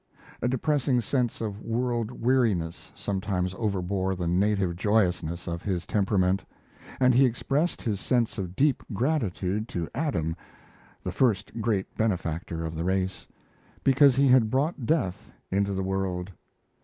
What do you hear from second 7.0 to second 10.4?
he expressed his sense of deep gratitude to Adam,